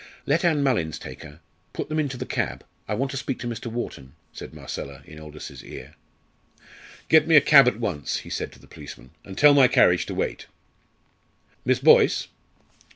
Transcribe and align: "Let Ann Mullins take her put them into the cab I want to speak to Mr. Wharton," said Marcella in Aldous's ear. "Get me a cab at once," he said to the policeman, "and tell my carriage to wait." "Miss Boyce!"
"Let 0.25 0.43
Ann 0.43 0.63
Mullins 0.63 0.97
take 0.97 1.21
her 1.21 1.41
put 1.73 1.87
them 1.87 1.99
into 1.99 2.17
the 2.17 2.25
cab 2.25 2.63
I 2.87 2.95
want 2.95 3.11
to 3.11 3.17
speak 3.17 3.37
to 3.41 3.47
Mr. 3.47 3.67
Wharton," 3.67 4.15
said 4.33 4.51
Marcella 4.51 5.03
in 5.05 5.19
Aldous's 5.19 5.63
ear. 5.63 5.93
"Get 7.07 7.27
me 7.27 7.35
a 7.35 7.39
cab 7.39 7.67
at 7.67 7.79
once," 7.79 8.17
he 8.25 8.29
said 8.31 8.51
to 8.53 8.59
the 8.59 8.65
policeman, 8.65 9.11
"and 9.23 9.37
tell 9.37 9.53
my 9.53 9.67
carriage 9.67 10.07
to 10.07 10.15
wait." 10.15 10.47
"Miss 11.65 11.77
Boyce!" 11.77 12.29